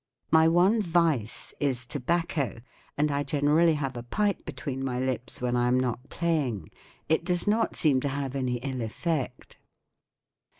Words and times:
My 0.31 0.47
one" 0.47 0.81
vice 0.81 1.53
M 1.61 1.67
is 1.69 1.85
tobacco, 1.85 2.57
and 2.97 3.11
I 3.11 3.21
generally 3.21 3.75
have 3.75 3.95
a 3.95 4.01
pipe 4.01 4.45
between 4.45 4.83
my 4.83 4.99
lips 4.99 5.41
when 5.41 5.55
I 5.55 5.67
am 5.67 5.79
not 5.79 6.09
playing. 6.09 6.71
It 7.07 7.23
does 7.23 7.45
not 7.45 7.75
seem 7.75 7.99
to 7.99 8.07
have 8.09 8.33
any 8.35 8.55
ill 8.63 8.81
effect. 8.81 9.59